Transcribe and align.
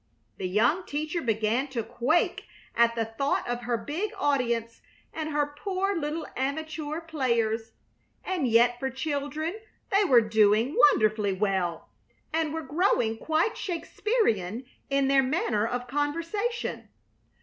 The 0.39 0.47
young 0.47 0.83
teacher 0.87 1.21
began 1.21 1.67
to 1.67 1.83
quake 1.83 2.45
at 2.75 2.95
the 2.95 3.05
thought 3.05 3.47
of 3.47 3.61
her 3.65 3.77
big 3.77 4.09
audience 4.17 4.81
and 5.13 5.29
her 5.29 5.45
poor 5.55 5.95
little 5.95 6.25
amateur 6.35 7.01
players; 7.01 7.73
and 8.25 8.47
yet 8.47 8.79
for 8.79 8.89
children 8.89 9.57
they 9.91 10.03
were 10.03 10.21
doing 10.21 10.75
wonderfully 10.91 11.33
well, 11.33 11.89
and 12.33 12.51
were 12.51 12.63
growing 12.63 13.15
quite 13.19 13.55
Shakespearian 13.55 14.65
in 14.89 15.07
their 15.07 15.21
manner 15.21 15.67
of 15.67 15.85
conversation. 15.87 16.89